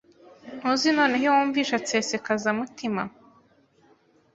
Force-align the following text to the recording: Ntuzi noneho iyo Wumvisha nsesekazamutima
Ntuzi 0.59 0.89
noneho 0.97 1.21
iyo 1.23 1.31
Wumvisha 1.35 1.75
nsesekazamutima 1.81 3.03